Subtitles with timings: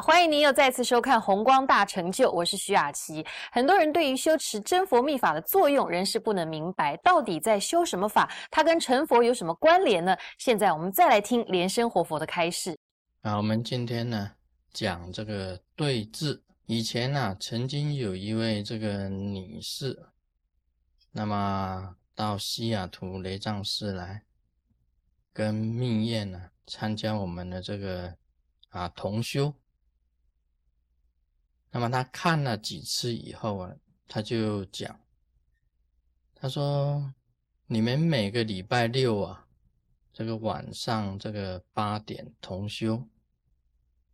[0.00, 3.24] 欢迎您又再次收看《红光大成就》，我是徐雅琪。
[3.52, 8.30] 很多人对于修持真佛密法的作用仍是不能明白，到底在修什么法？
[8.50, 10.16] 它跟成佛有什么关联呢？
[10.38, 12.78] 现在我们再来听莲生活佛的开示。
[13.20, 14.32] 啊，我们今天呢
[14.72, 16.42] 讲这个对治。
[16.64, 20.06] 以前呢，曾经有一位这个女士，
[21.12, 24.22] 那么到西雅图雷藏寺来
[25.32, 28.14] 跟密燕呢参加我们的这个
[28.70, 29.52] 啊同修。
[31.72, 33.72] 那么他看了几次以后啊，
[34.08, 34.98] 他就讲，
[36.34, 37.14] 他说
[37.66, 39.46] ：“你们每个礼拜六啊，
[40.12, 43.06] 这个晚上这个八点同修，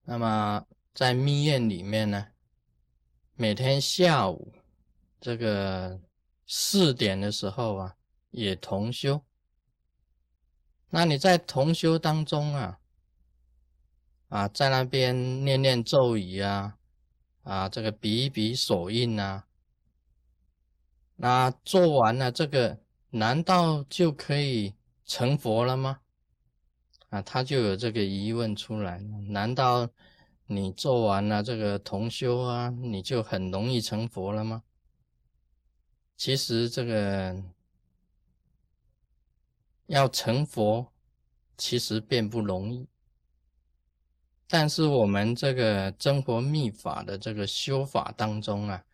[0.04, 2.26] 那么在密院里面呢，
[3.34, 4.52] 每天下午
[5.18, 5.98] 这个
[6.46, 7.96] 四点的时候啊，
[8.30, 9.24] 也同修。
[10.90, 12.78] 那你在同修当中啊，
[14.28, 16.75] 啊，在那边念念咒语啊。”
[17.46, 19.44] 啊，这个比一比手印呐，
[21.14, 22.80] 那做完了这个，
[23.10, 26.00] 难道就可以成佛了吗？
[27.08, 29.20] 啊，他就有这个疑问出来了。
[29.28, 29.88] 难道
[30.46, 34.64] 你做完了这个同修啊，你就很容易成佛了吗？
[36.16, 37.40] 其实这个
[39.86, 40.92] 要成佛，
[41.56, 42.88] 其实并不容易。
[44.48, 48.84] 但是我们这个真佛密法的这个修法当中啊，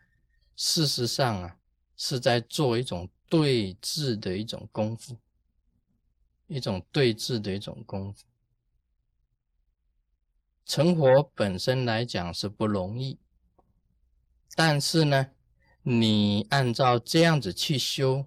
[0.55, 1.57] 事实上啊，
[1.95, 5.15] 是在做一种对治的一种功夫，
[6.47, 8.23] 一种对治的一种功夫。
[10.65, 13.19] 成佛本身来讲是不容易，
[14.55, 15.31] 但是呢，
[15.83, 18.25] 你按照这样子去修，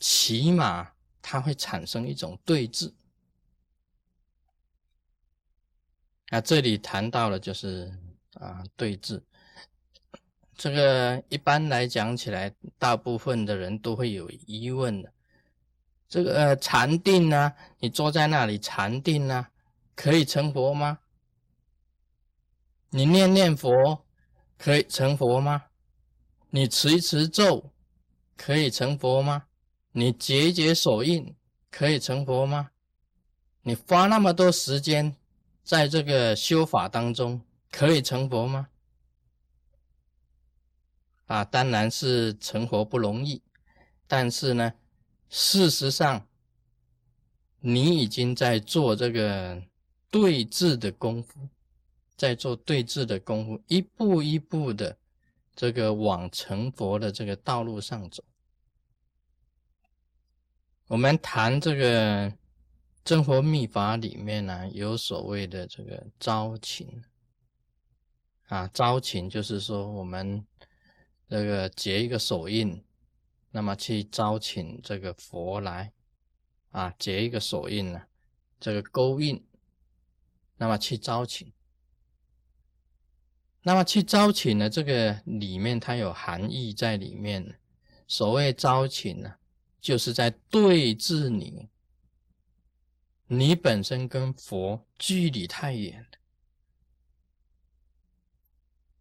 [0.00, 0.92] 起码
[1.22, 2.92] 它会产生一种对治。
[6.30, 7.92] 那这里谈到了就是
[8.34, 9.20] 啊对峙，
[10.54, 15.12] 这个一般来讲起来，大部分的人都会有疑问的。
[16.08, 19.48] 这个禅定呢，你坐在那里禅定呢，
[19.94, 21.00] 可以成佛吗？
[22.90, 24.04] 你念念佛
[24.56, 25.64] 可以成佛吗？
[26.50, 27.72] 你持一持咒
[28.36, 29.46] 可以成佛吗？
[29.92, 31.34] 你结一结手印
[31.70, 32.70] 可以成佛吗？
[33.62, 35.16] 你花那么多时间？
[35.62, 37.40] 在这个修法当中，
[37.70, 38.68] 可以成佛吗？
[41.26, 43.40] 啊，当然是成佛不容易。
[44.08, 44.72] 但是呢，
[45.28, 46.26] 事实上，
[47.60, 49.62] 你已经在做这个
[50.10, 51.48] 对峙的功夫，
[52.16, 54.98] 在做对峙的功夫，一步一步的
[55.54, 58.24] 这个往成佛的这个道路上走。
[60.88, 62.32] 我们谈这个。
[63.04, 67.02] 生活秘法里面呢，有所谓的这个招请
[68.46, 70.46] 啊，招请就是说我们
[71.28, 72.84] 这个结一个手印，
[73.50, 75.92] 那么去招请这个佛来
[76.70, 78.02] 啊，结一个手印呢，
[78.60, 79.44] 这个勾印，
[80.58, 81.52] 那么去招请，
[83.62, 87.58] 那么去招请呢，这个里面它有含义在里面。
[88.06, 89.34] 所谓招请呢，
[89.80, 91.68] 就是在对治你。
[93.32, 96.04] 你本身跟佛距离太远，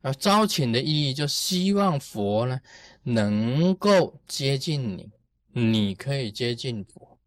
[0.02, 2.62] 而招请的意义就希望佛呢
[3.02, 5.12] 能够接近你，
[5.52, 7.20] 你可以接近佛，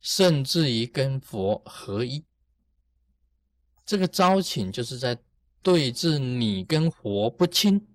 [0.00, 2.24] 甚至于跟佛合一。
[3.86, 5.16] 这个招请就是在
[5.62, 7.94] 对峙你跟佛不亲，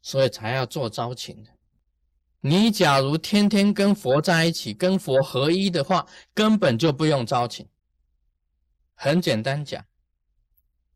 [0.00, 1.51] 所以才要做招请的。
[2.44, 6.04] 你假如天天跟佛在一起，跟佛合一的话，
[6.34, 7.64] 根本就不用招请。
[8.94, 9.84] 很简单讲，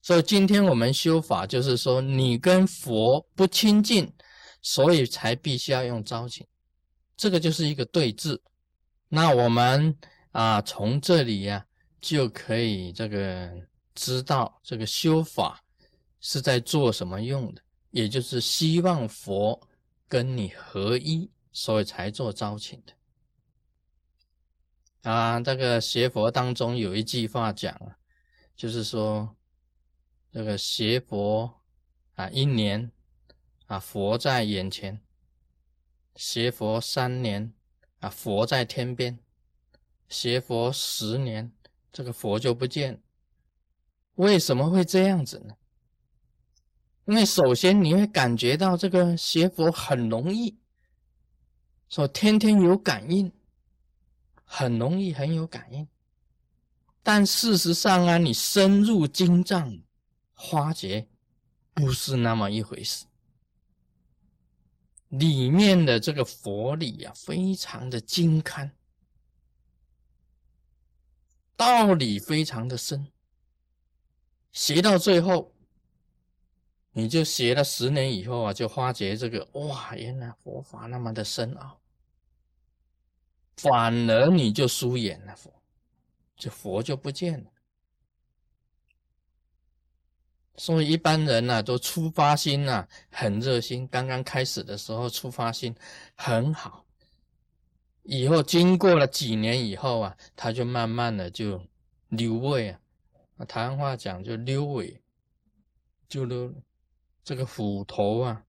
[0.03, 4.13] 所以今天我们修法就是说，你跟佛不亲近，
[4.61, 6.45] 所以才必须要用招请。
[7.17, 8.37] 这个就是一个对峙。
[9.09, 9.97] 那我们
[10.33, 11.65] 啊，从这里呀，
[12.01, 13.49] 就可以这个
[13.95, 15.63] 知道这个修法
[16.21, 17.63] 是在做什么用的，
[17.93, 19.61] 也就是希望佛
[20.09, 21.31] 跟你合一。
[21.59, 22.93] 所以才做招请的
[25.11, 25.41] 啊！
[25.41, 27.97] 这个邪佛当中有一句话讲啊，
[28.55, 29.35] 就是说
[30.31, 31.63] 这个邪佛
[32.17, 32.93] 啊，一年
[33.65, 35.01] 啊佛在眼前，
[36.17, 37.55] 邪佛三年
[38.01, 39.19] 啊佛在天边，
[40.11, 41.51] 邪佛十年
[41.91, 43.03] 这个佛就不见。
[44.17, 45.57] 为什么会这样子呢？
[47.07, 50.59] 因为首先你会感觉到这个邪佛很容易。
[51.89, 53.33] 说天天有感应，
[54.45, 55.87] 很容易很有感应，
[57.03, 59.81] 但事实上啊，你深入经藏，
[60.35, 61.09] 花觉
[61.73, 63.07] 不是那么一回事。
[65.09, 68.77] 里面的这个佛理啊，非常的精堪，
[71.57, 73.07] 道理非常的深，
[74.51, 75.55] 学到最后，
[76.99, 81.79] 你就学了十年以后啊，就发觉这个哇，原来佛法那么的深奥，
[83.59, 85.53] 反而你就疏远了佛，
[86.39, 87.51] 就佛就不见了。
[90.57, 93.87] 所以一般人呢，都出发心呐很热心。
[93.89, 95.77] 刚刚开始的时候，出发心
[96.15, 96.87] 很好。
[98.05, 101.63] 以后经过了几年以后啊，他就慢慢的就
[102.09, 102.81] 溜位啊。
[103.47, 105.03] 台湾话讲就溜尾，
[106.09, 106.51] 就溜
[107.27, 108.45] 这个虎头啊，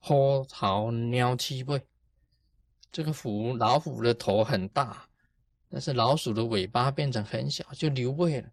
[0.00, 1.86] 豁头鸟七背。
[2.90, 5.08] 这个虎老虎的头很大，
[5.68, 8.50] 但是老鼠的尾巴变成很小，就留位了。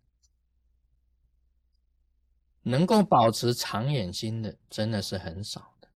[2.62, 5.88] 能够保持长远心的，真的是很少的。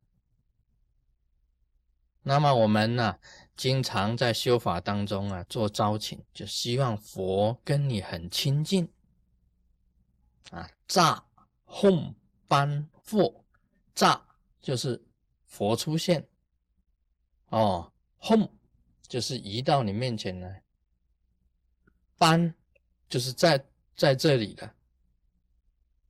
[2.23, 3.19] 那么我们呢，
[3.55, 8.91] 经常在修法当中啊，做招请，就希望佛跟你很亲近
[10.49, 10.67] 啊。
[10.87, 11.23] 乍
[11.67, 12.15] 吽
[12.47, 13.45] 班佛，
[13.97, 14.23] 乍
[14.61, 15.03] 就是
[15.47, 16.23] 佛出现
[17.47, 17.91] 哦，
[18.21, 18.47] 吽
[19.07, 20.63] 就是移到你面前来，
[22.15, 22.53] 班
[23.09, 23.65] 就是在
[23.95, 24.71] 在这里的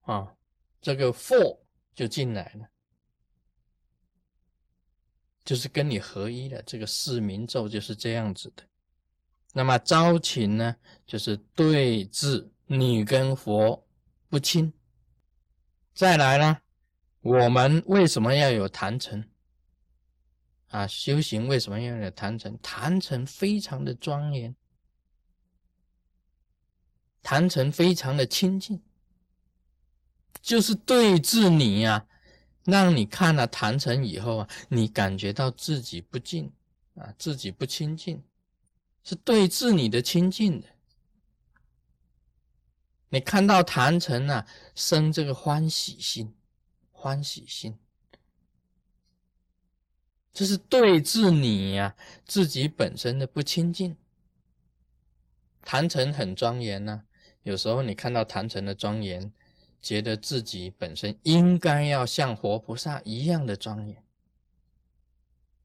[0.02, 0.36] 啊。
[0.82, 1.60] 这个 for
[1.96, 2.70] 就进来了，
[5.46, 6.62] 就是跟你合一的。
[6.64, 8.64] 这个四明咒就是这样子的。
[9.54, 10.76] 那么招请呢，
[11.06, 13.88] 就是对峙你跟佛
[14.28, 14.74] 不亲。
[15.94, 16.62] 再来呢，
[17.28, 19.22] 我们为什么要有坛城？
[20.70, 22.58] 啊，修行为什么要有坛城？
[22.62, 24.56] 坛城非常的庄严，
[27.22, 28.82] 坛城非常的清净。
[30.42, 32.08] 就是对治你呀，
[32.64, 36.50] 让你看了坛城以后啊，你感觉到自己不净
[36.96, 38.24] 啊，自己不清净，
[39.04, 40.68] 是对治你的清净的。
[43.10, 46.34] 你看到坛城啊，生这个欢喜心，
[47.00, 47.78] 欢喜心，
[50.34, 51.96] 这是对治你呀
[52.26, 53.96] 自己本身的不清净。
[55.62, 57.04] 坛城很庄严呐，
[57.44, 59.32] 有时候你看到坛城的庄严。
[59.80, 64.04] 觉得自己本身应该要像活菩萨一样的庄严，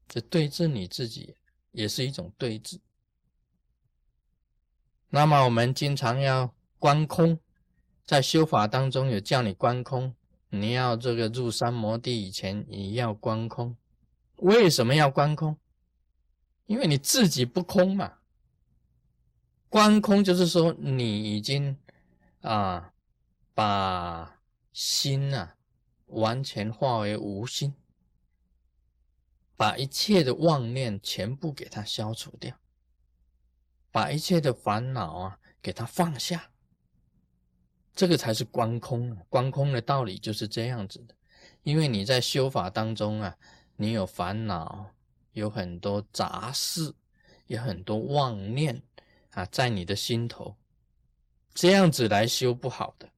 [0.07, 1.35] 这对治你自己
[1.71, 2.79] 也是一种对治。
[5.09, 7.39] 那么我们经常要观空，
[8.05, 10.15] 在修法当中有叫你观空，
[10.55, 13.75] 你要这个入三摩地以前你要观空。
[14.37, 15.57] 为什么要观空？
[16.65, 18.19] 因为你自己不空嘛。
[19.69, 21.77] 观空就是说你已经
[22.41, 22.91] 啊。
[23.55, 24.41] 把
[24.71, 25.57] 心啊
[26.07, 27.75] 完全化为无心，
[29.55, 32.57] 把一切的妄念全部给它消除掉，
[33.91, 36.49] 把一切的烦恼啊给它放下，
[37.95, 39.15] 这个才是观空。
[39.29, 41.15] 观空的道理就是这样子的，
[41.63, 43.37] 因为你在修法当中啊，
[43.75, 44.91] 你有烦恼，
[45.33, 46.93] 有很多杂事，
[47.47, 48.81] 有很多妄念
[49.31, 50.55] 啊，在你的心头，
[51.53, 53.09] 这样子来修不好的。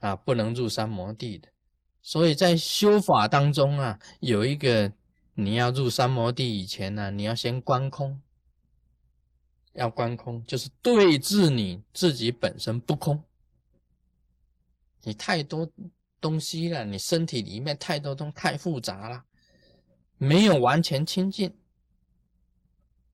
[0.00, 1.48] 啊，不能入三摩地的，
[2.00, 4.90] 所以在修法当中啊，有一个
[5.34, 8.18] 你要入三摩地以前呢，你要先观空，
[9.72, 13.22] 要观空，就是对治你自己本身不空，
[15.02, 15.70] 你太多
[16.20, 19.24] 东西了，你身体里面太多东太复杂了，
[20.18, 21.54] 没有完全清净，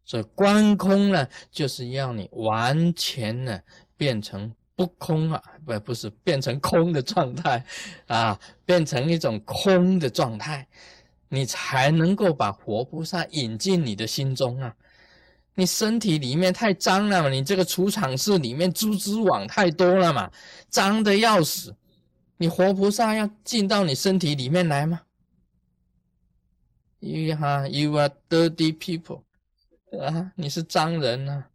[0.04, 3.60] 所以观空呢，就是要你完全呢
[3.96, 4.54] 变成。
[4.78, 7.64] 不空啊，不不是变成空的状态
[8.08, 10.68] 啊，变成一种空的状态，
[11.30, 14.76] 你才能够把活菩萨引进你的心中啊。
[15.56, 20.30] 你身体里面太脏了嘛，你这个储藏室里面蛛蛛网太多了嘛，
[20.68, 21.74] 脏的要死。
[22.36, 25.00] 你活菩萨要进到你身体里面来吗
[27.00, 29.22] ？You 哈，You are dirty people
[29.98, 31.48] 啊，你是脏人啊。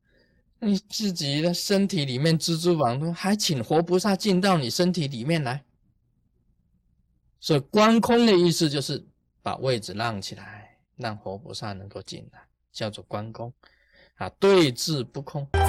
[0.63, 5.63] 你自己的身体里面蜘蛛网多，还请活菩萨进到你身体里面来。
[7.39, 9.03] 所以观空的意思就是
[9.41, 12.41] 把位置让起来，让活菩萨能够进来，
[12.71, 13.53] 叫做观空
[14.21, 15.60] 啊，对峙不空。